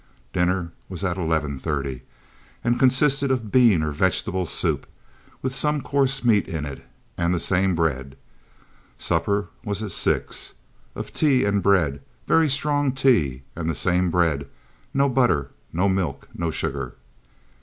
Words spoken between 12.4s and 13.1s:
strong